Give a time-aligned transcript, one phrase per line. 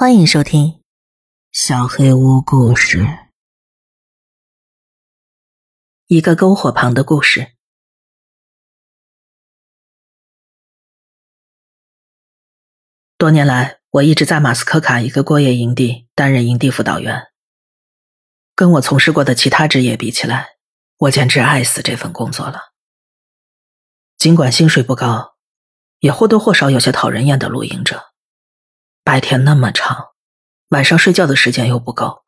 [0.00, 0.66] 欢迎收听
[1.52, 3.02] 《小黑屋故事》。
[6.06, 7.52] 一个篝火旁的故事。
[13.18, 17.30] 多年来，我一直在马斯科卡一个过夜营地担任营地辅导员。
[18.54, 20.56] 跟我从事过的其他职业比起来，
[20.96, 22.72] 我简直爱死这份工作了。
[24.16, 25.36] 尽管薪水不高，
[25.98, 28.09] 也或多或少有些讨人厌的露营者。
[29.10, 30.10] 白天那么长，
[30.68, 32.22] 晚上睡觉的时间又不够，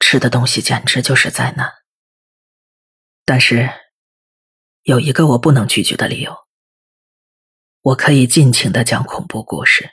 [0.00, 1.72] 吃的东西简直就是灾难。
[3.24, 3.70] 但是，
[4.82, 6.36] 有一个我不能拒绝的理由：
[7.80, 9.92] 我可以尽情的讲恐怖故事，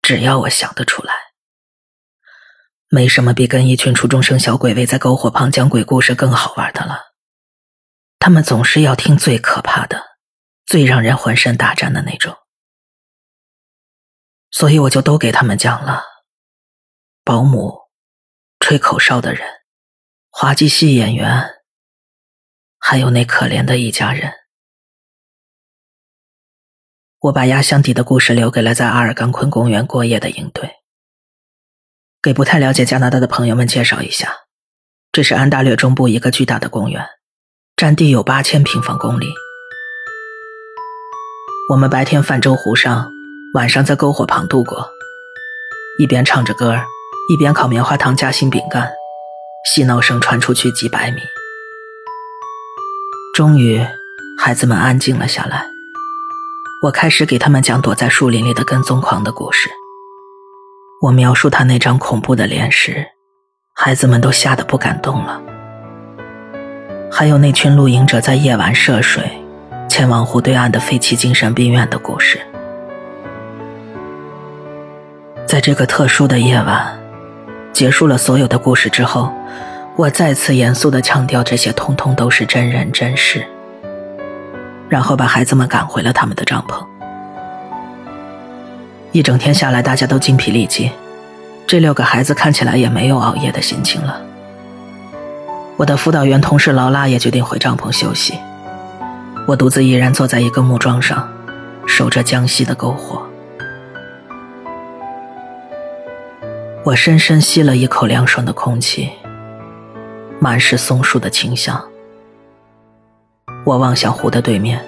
[0.00, 1.12] 只要我想得出来。
[2.88, 6.98] 没什么比跟一群初中生小鬼围在篝火旁讲鬼故事更好玩的了。
[8.18, 10.02] 他们总是要听最可怕的、
[10.64, 12.34] 最让人浑身打颤的那种。
[14.56, 16.02] 所以我就都给他们讲了。
[17.22, 17.78] 保姆、
[18.58, 19.46] 吹口哨的人、
[20.30, 21.46] 滑稽戏演员，
[22.78, 24.32] 还有那可怜的一家人。
[27.18, 30.76] 我把压箱底的故事留给了在阿尔冈昆公园过夜的营队。
[32.22, 34.34] 给不太了解加拿大的朋友们介绍一下，
[35.12, 37.06] 这是安大略中部一个巨大的公园，
[37.76, 39.26] 占地有八千平方公里。
[41.68, 43.15] 我们白天泛舟湖上。
[43.56, 44.86] 晚上在篝火旁度过，
[45.98, 46.78] 一边唱着歌，
[47.30, 48.86] 一边烤棉花糖夹心饼干，
[49.64, 51.22] 嬉闹声传出去几百米。
[53.34, 53.82] 终于，
[54.38, 55.66] 孩子们安静了下来。
[56.82, 59.70] 我开始给他们讲躲在树林里的跟踪狂的故事。
[61.00, 63.06] 我描述他那张恐怖的脸时，
[63.74, 65.40] 孩子们都吓得不敢动了。
[67.10, 69.42] 还有那群露营者在夜晚涉水，
[69.88, 72.38] 前往湖对岸的废弃精神病院的故事。
[75.56, 76.86] 在这个特殊的夜晚，
[77.72, 79.32] 结束了所有的故事之后，
[79.96, 83.42] 我再次严肃地强调，这些通通都是真人真事。
[84.90, 86.84] 然后把孩子们赶回了他们的帐篷。
[89.12, 90.90] 一整天下来，大家都精疲力尽，
[91.66, 94.20] 这六个孩子看起来也没有熬夜的心情了。
[95.78, 98.34] 我的辅导员同事劳拉也决定回帐篷休息，
[99.46, 101.26] 我独自一人坐在一个木桩上，
[101.86, 103.22] 守着江西的篝火。
[106.86, 109.10] 我深深吸了一口凉爽的空气，
[110.38, 111.84] 满是松树的清香。
[113.64, 114.80] 我望向湖的对面，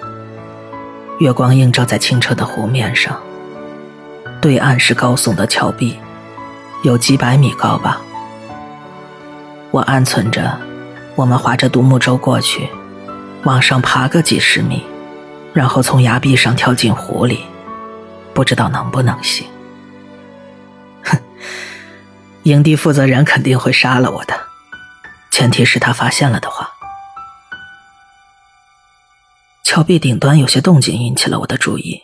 [1.19, 3.19] 月光映照在清澈的湖面上。
[4.39, 5.99] 对岸是高耸的峭壁，
[6.83, 8.01] 有几百米高吧。
[9.69, 10.57] 我暗存着，
[11.15, 12.69] 我们划着独木舟过去，
[13.43, 14.85] 往上爬个几十米，
[15.51, 17.41] 然后从崖壁上跳进湖里，
[18.33, 19.45] 不知道能不能行。
[21.03, 21.17] 哼
[22.49, 24.47] 营地负责人肯定会杀了我的，
[25.31, 26.71] 前提是他发现了的话。
[29.63, 32.01] 峭壁顶端有些动静引起了我的注意，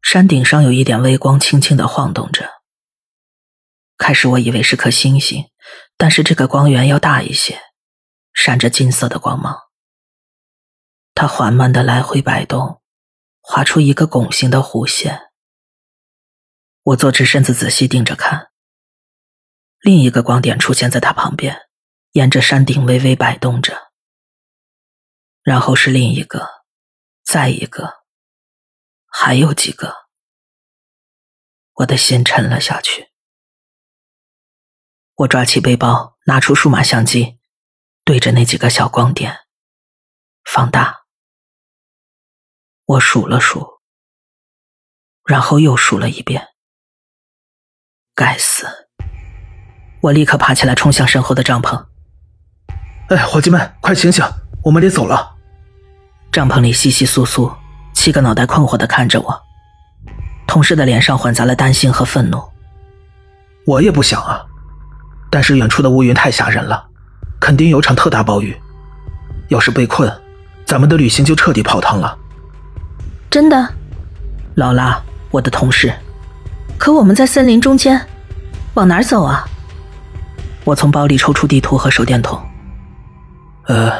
[0.00, 2.48] 山顶上有一点微光轻轻的晃动着。
[3.98, 5.46] 开始我以为是颗星星，
[5.96, 7.60] 但是这个光源要大一些，
[8.32, 9.58] 闪着金色的光芒。
[11.16, 12.80] 它缓慢的来回摆动，
[13.40, 15.30] 划出一个拱形的弧线。
[16.84, 18.49] 我坐直身子仔细盯着看。
[19.80, 21.68] 另一个光点出现在他旁边，
[22.12, 23.92] 沿着山顶微微摆动着。
[25.42, 26.64] 然后是另一个，
[27.22, 28.04] 再一个，
[29.06, 30.08] 还有几个。
[31.76, 33.10] 我的心沉了下去。
[35.14, 37.38] 我抓起背包，拿出数码相机，
[38.04, 39.46] 对着那几个小光点
[40.44, 41.06] 放大。
[42.84, 43.80] 我数了数，
[45.24, 46.48] 然后又数了一遍。
[48.14, 48.89] 该死！
[50.00, 51.84] 我立刻爬起来，冲向身后的帐篷。
[53.08, 54.24] 哎，伙计们，快醒醒，
[54.62, 55.32] 我们得走了！
[56.32, 57.52] 帐篷里窸窸窣窣，
[57.92, 59.42] 七个脑袋困惑的看着我。
[60.46, 62.42] 同事的脸上混杂了担心和愤怒。
[63.66, 64.42] 我也不想啊，
[65.30, 66.86] 但是远处的乌云太吓人了，
[67.38, 68.56] 肯定有场特大暴雨。
[69.48, 70.10] 要是被困，
[70.64, 72.16] 咱们的旅行就彻底泡汤了。
[73.28, 73.74] 真的？
[74.54, 75.92] 劳拉，我的同事。
[76.78, 78.00] 可我们在森林中间，
[78.74, 79.46] 往哪儿走啊？
[80.64, 82.40] 我从包里抽出地图和手电筒。
[83.66, 83.92] 呃，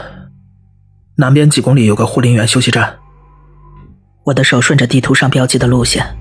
[1.17, 2.99] 南边几公里有个护林员休息站。
[4.25, 6.17] 我的手顺着地图上标记的路线。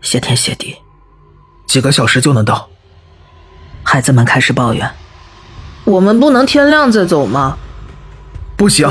[0.00, 0.76] 谢天谢地，
[1.66, 2.68] 几个小时就能到。
[3.82, 4.88] 孩子们开始抱怨
[5.84, 7.56] ：“我们不能天亮再走吗？”
[8.56, 8.88] 不行，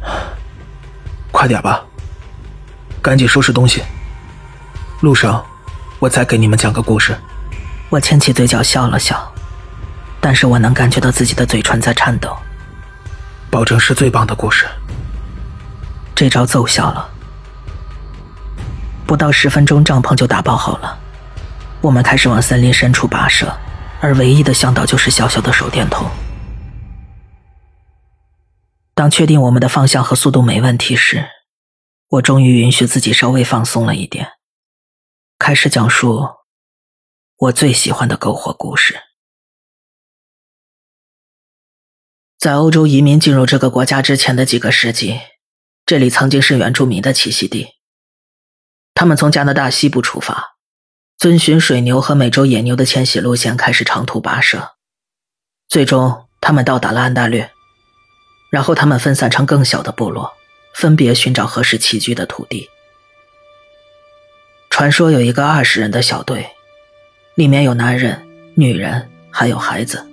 [1.32, 1.84] 快点吧，
[3.00, 3.82] 赶紧收拾东西。
[5.00, 5.44] 路上
[5.98, 7.16] 我再给你们讲个故事。
[7.90, 9.30] 我牵起嘴角笑了笑，
[10.20, 12.34] 但是我能感觉到自己的嘴唇在颤抖。
[13.50, 14.66] 保证是最棒的故事。
[16.14, 17.10] 这招奏效了。
[19.06, 20.96] 不到十分钟，帐篷就打包好了。
[21.80, 23.52] 我们开始往森林深处跋涉，
[24.00, 26.08] 而唯一的向导就是小小的手电筒。
[28.94, 31.26] 当确定我们的方向和速度没问题时，
[32.08, 34.28] 我终于允许自己稍微放松了一点，
[35.38, 36.28] 开始讲述
[37.40, 39.00] 我最喜欢的篝火故事。
[42.38, 45.18] 在欧洲移民进入这个国家之前的几个世纪，
[45.86, 47.76] 这里曾经是原住民的栖息地。
[48.92, 50.56] 他们从加拿大西部出发，
[51.16, 54.72] 遵循水牛和美洲野牛的迁徙路线开始长途跋涉，
[55.66, 57.50] 最终他们到达了安大略。
[58.50, 60.34] 然后他们分散成更小的部落，
[60.74, 62.68] 分别寻找合适栖居的土地。
[64.68, 66.50] 传说有一个二十人的小队，
[67.40, 68.20] 里面有男人、
[68.54, 70.06] 女人，还有孩子。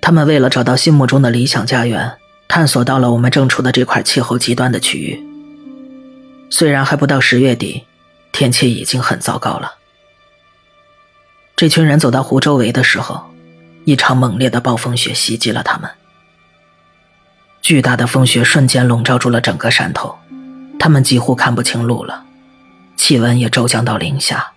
[0.00, 2.18] 他们为了找到心目中的理想家园，
[2.48, 5.24] 探索到了我们正处的这块气候极端的区域。
[6.50, 7.84] 虽然还不到十月底，
[8.32, 9.74] 天气已经很糟糕了。
[11.54, 13.26] 这群人走到湖周围的时候，
[13.84, 15.88] 一场猛烈的暴风雪袭击了他们。
[17.62, 20.18] 巨大的风雪瞬间笼罩住了整个山头，
[20.76, 22.24] 他们几乎看不清路了。
[22.96, 24.54] 气温也骤降到零下，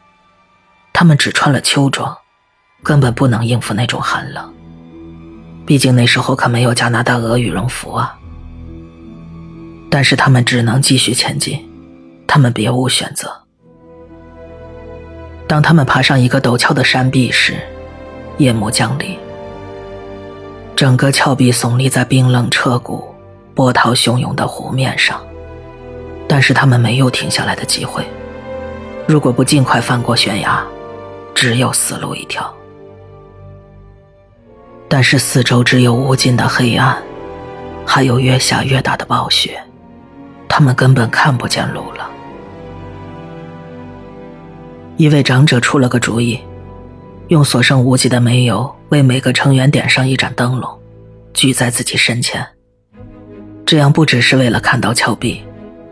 [0.94, 2.18] 他们只穿了秋装，
[2.84, 4.54] 根本不能应付那种寒冷。
[5.66, 8.18] 毕竟那时候可没有加拿大鹅羽绒服啊。
[9.90, 11.68] 但是他们只能继续前进。
[12.32, 13.36] 他们别无选择。
[15.48, 17.56] 当他们爬上一个陡峭的山壁时，
[18.38, 19.18] 夜幕降临，
[20.76, 23.16] 整个峭壁耸立在冰冷彻骨、
[23.56, 25.20] 波涛汹涌的湖面上。
[26.28, 28.06] 但是他们没有停下来的机会，
[29.08, 30.64] 如果不尽快翻过悬崖，
[31.40, 32.54] 只有死路一条。
[34.90, 37.02] 但是四周只有无尽的黑暗，
[37.86, 39.58] 还有越下越大的暴雪，
[40.50, 42.10] 他们根本看不见路了。
[44.98, 46.38] 一位长者出了个主意，
[47.30, 50.70] 用所剩无几的煤油为每个成员点上一盏灯笼，
[51.34, 52.46] 举在自己身前。
[53.66, 55.42] 这样不只是为了看到峭壁，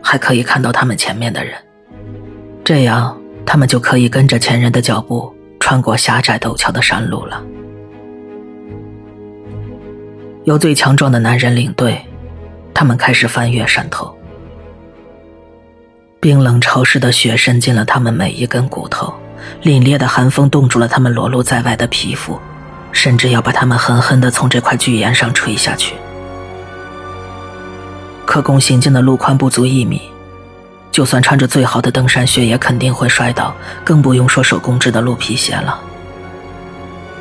[0.02, 1.54] 还可以看到他们前面的人。
[2.62, 7.42] 这样，他们就可以跟着前人的脚步，穿过狭窄陡峭的山路了。
[10.44, 12.00] 由最强壮的男人领队，
[12.72, 14.16] 他们开始翻越山头。
[16.20, 19.12] 冰冷潮湿的雪渗进了他们每一根骨头，
[19.62, 22.40] 凛冽的寒风冻住了他们裸露在外的皮肤，
[22.90, 25.94] 甚至要把他们狠狠地从这块巨岩上吹下去。
[28.24, 30.10] 可供行进的路宽不足一米，
[30.98, 33.54] 就算穿着最好的登山靴也肯定会摔倒，
[33.84, 35.78] 更不用说手工制的鹿皮鞋了。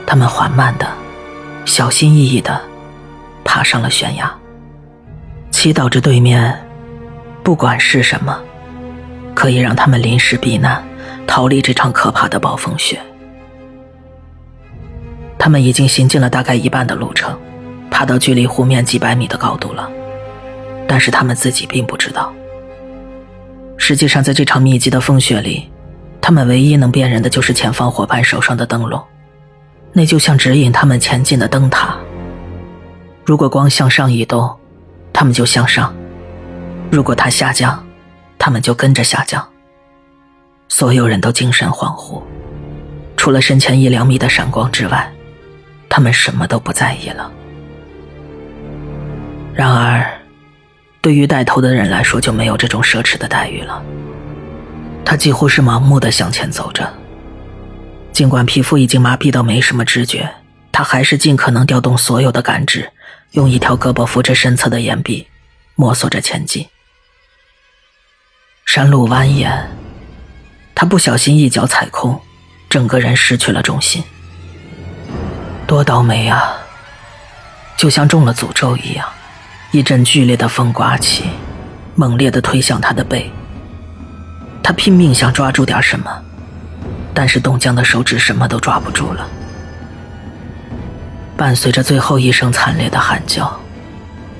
[0.03, 0.87] 他们缓慢的、
[1.63, 2.59] 小心翼翼的
[3.45, 4.33] 爬上了悬崖，
[5.51, 6.59] 祈祷着对面，
[7.43, 8.35] 不管是什么。
[9.35, 10.83] 可以让他们临时避难，
[11.27, 12.99] 逃离这场可怕的暴风雪。
[15.37, 17.37] 他们已经行进了大概一半的路程，
[17.91, 19.87] 爬到距离湖面几百米的高度了，
[20.87, 22.33] 但是他们自己并不知道。
[23.77, 25.69] 实际上，在这场密集的风雪里，
[26.19, 29.01] 他们唯一能辨认的就是前方伙伴手上的灯笼，
[29.93, 31.97] 那就像指引他们前进的灯塔。
[33.23, 34.53] 如果光向上移动，
[35.13, 35.93] 他们就向上；
[36.91, 37.85] 如果它下降，
[38.37, 39.47] 他们就跟着下降。
[40.69, 42.21] 所有人都精神恍惚，
[43.15, 45.09] 除了身前一两米的闪光之外，
[45.87, 47.31] 他们什么都不在意了。
[49.53, 50.16] 然而，
[51.07, 53.81] 对于带头的人来说，就没有这种奢侈的待遇了。
[55.05, 56.93] 他几乎是盲目的向前走着，
[58.11, 60.29] 尽管皮肤已经麻痹到没什么知觉，
[60.69, 62.91] 他还是尽可能调动所有的感知，
[63.31, 65.25] 用一条胳膊扶着身侧的岩壁，
[65.75, 66.67] 摸索着前进。
[68.65, 69.61] 山路蜿蜒，
[70.75, 72.19] 他不小心一脚踩空，
[72.69, 74.03] 整个人失去了重心。
[75.65, 76.57] 多倒霉啊！
[77.77, 79.07] 就像中了诅咒一样，
[79.71, 81.25] 一阵剧烈的风刮起，
[81.93, 83.29] 猛烈的推向他的背。
[84.63, 86.09] 他拼命想抓住点什么，
[87.13, 89.27] 但是冻僵的手指什么都抓不住了。
[91.35, 93.59] 伴随着最后一声惨烈的喊叫，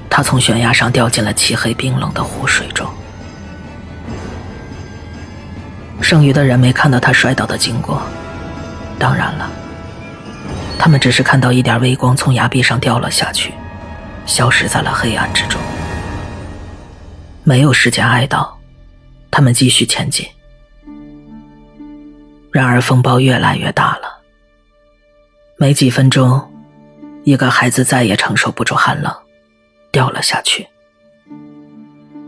[0.09, 2.87] 他从悬崖上掉进了漆黑冰冷的湖水中。
[6.01, 8.01] 剩余的人没看到他摔倒的经过，
[8.97, 9.49] 当然了，
[10.79, 13.53] 他们只是看到一点微光从崖壁上掉了下去，
[14.27, 15.59] 消失在了黑暗之中。
[17.43, 18.47] 没有时间哀悼，
[19.31, 20.27] 他们继续前进。
[22.51, 24.21] 然而风暴越来越大了，
[25.57, 26.51] 没几分钟，
[27.23, 29.15] 一个孩子再也承受不住寒冷，
[29.91, 30.67] 掉了下去。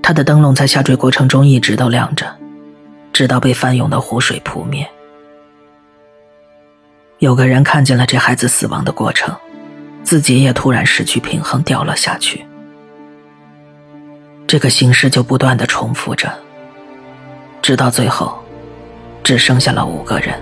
[0.02, 2.36] 他的灯笼在下坠过程中一直都亮着，
[3.12, 4.90] 直到被翻涌的湖水扑灭。
[7.18, 9.36] 有个人看见了这孩子死亡的过程，
[10.04, 12.46] 自己也突然失去平衡掉了下去。
[14.48, 16.32] 这个形式就不断的重复着，
[17.62, 18.44] 直到最后，
[19.24, 20.34] 只剩下了五个人。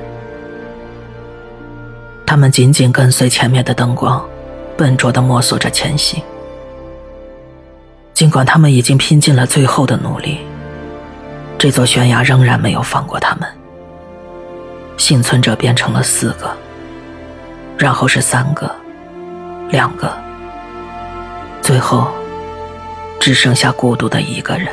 [2.26, 4.26] 他们紧紧跟随前面的灯光，
[4.78, 6.22] 笨拙的摸索着前行。
[8.14, 10.40] 尽管他们已经拼尽了最后的努力，
[11.58, 13.48] 这座悬崖仍然没有放过他们。
[14.98, 16.56] 幸存者变成了四个，
[17.78, 18.74] 然后是三个，
[19.70, 20.12] 两个，
[21.62, 22.10] 最后
[23.20, 24.68] 只剩下孤独的一个人。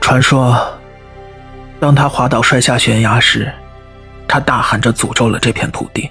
[0.00, 0.78] 传说，
[1.78, 3.52] 当他滑倒摔下悬崖时，
[4.26, 6.10] 他大喊着诅咒了这片土地，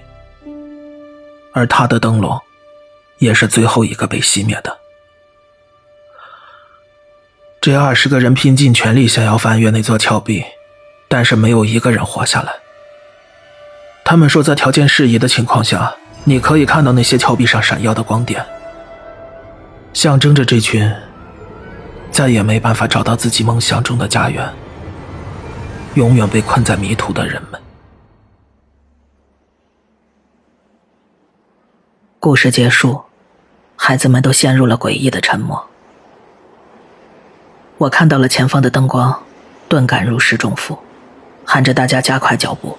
[1.53, 2.39] 而他的灯笼
[3.17, 4.77] 也是最后一个被熄灭的。
[7.59, 10.45] 这二十个人拼尽全力想要翻越那座峭壁，
[11.09, 12.53] 但是没有一个人活下来。
[14.05, 15.93] 他们说，在条件适宜的情况下，
[16.29, 18.45] 你可以看到那些峭壁上闪耀的光点，
[19.93, 20.87] 象征着这群
[22.11, 24.47] 再也没办法找到自己梦想中的家园、
[25.95, 27.59] 永远被困在迷途的人们。
[32.19, 33.01] 故事结束，
[33.75, 35.67] 孩子们都陷入了诡异的沉默。
[37.79, 39.19] 我看到了前方的灯光，
[39.67, 40.77] 顿感如释重负，
[41.43, 42.77] 喊着大家加快脚步。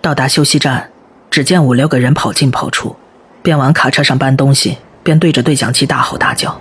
[0.00, 0.89] 到达休息站，
[1.30, 2.96] 只见五六个人跑进跑出，
[3.40, 6.60] 边往卡车上搬东西，边对着对讲机大吼大叫。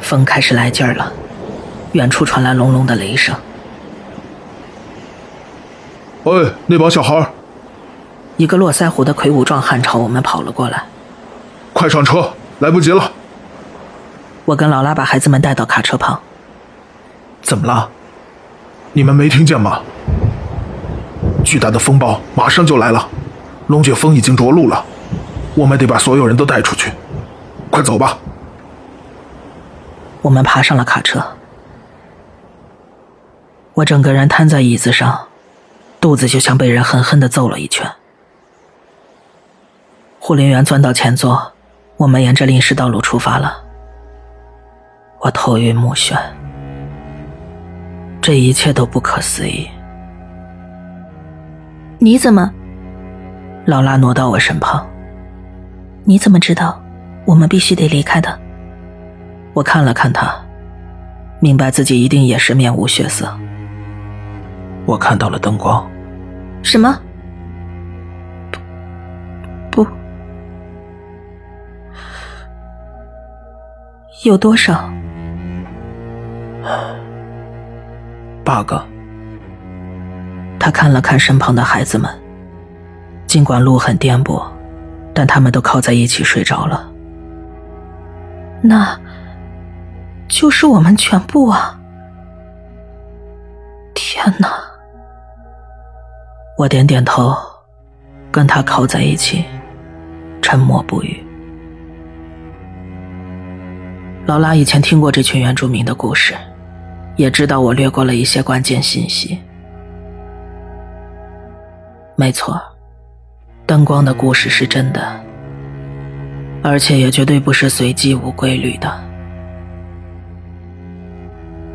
[0.00, 1.12] 风开始来劲儿了，
[1.92, 3.34] 远处传来隆隆的雷声。
[6.24, 7.30] 哎，那帮小孩！
[8.36, 10.84] 一个络腮胡的魁梧壮汉朝我们跑了过来。
[11.72, 12.32] 快上车！
[12.58, 13.12] 来不及了！
[14.44, 16.20] 我跟劳拉把孩子们带到卡车旁。
[17.40, 17.88] 怎么了？
[18.94, 19.80] 你们没听见吗？
[21.48, 23.08] 巨大的风暴马上就来了，
[23.68, 24.84] 龙卷风已经着陆了，
[25.54, 26.92] 我们得把所有人都带出去。
[27.70, 28.18] 快走吧！
[30.20, 31.24] 我们爬上了卡车。
[33.72, 35.28] 我整个人瘫在椅子上，
[35.98, 37.90] 肚子就像被人狠狠的揍了一拳。
[40.18, 41.52] 护林员钻到前座。
[41.96, 43.56] 我们沿着临时道路出发了，
[45.18, 46.16] 我头晕目眩，
[48.22, 49.68] 这一切都不可思议。
[52.00, 52.52] 你怎么？
[53.66, 54.86] 劳拉挪到我身旁。
[56.04, 56.80] 你怎么知道
[57.26, 58.38] 我们必须得离开的？
[59.52, 60.32] 我看了看他，
[61.40, 63.36] 明白自己一定也是面无血色。
[64.86, 65.84] 我看到了灯光。
[66.62, 66.96] 什么？
[69.72, 69.84] 不
[74.24, 74.88] 有多少？
[78.44, 78.80] 八个。
[80.58, 82.10] 他看了看身旁的孩子们，
[83.26, 84.42] 尽管路很颠簸，
[85.14, 86.90] 但他们都靠在一起睡着了。
[88.60, 88.98] 那，
[90.28, 91.78] 就是我们全部啊！
[93.94, 94.48] 天哪！
[96.56, 97.32] 我点点头，
[98.32, 99.44] 跟他靠在一起，
[100.42, 101.24] 沉默不语。
[104.26, 106.34] 劳拉以前听过这群原住民的故事，
[107.16, 109.38] 也知道我略过了一些关键信息。
[112.20, 112.60] 没错，
[113.64, 115.08] 灯光的故事是真的，
[116.64, 118.92] 而且也绝对不是随机无规律的。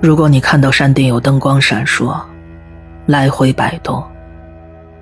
[0.01, 2.21] 如果你看到山顶有灯光闪烁，
[3.05, 4.03] 来回摆动，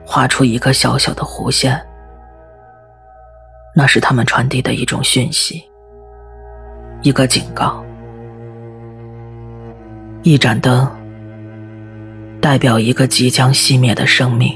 [0.05, 1.81] 画出一个小小的弧线，
[3.75, 5.67] 那是他们传递的一种讯息。
[7.01, 7.83] 一个警告，
[10.21, 10.87] 一盏灯
[12.39, 14.55] 代表一个即将熄灭的生命。